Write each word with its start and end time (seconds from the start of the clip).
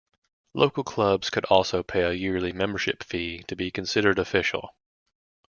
Local 0.55 0.83
clubs 0.83 1.29
could 1.29 1.45
also 1.45 1.83
pay 1.83 2.01
a 2.01 2.11
yearly 2.11 2.51
membership 2.53 3.03
fee 3.03 3.43
to 3.47 3.55
be 3.55 3.69
considered 3.69 4.17
official. 4.17 4.73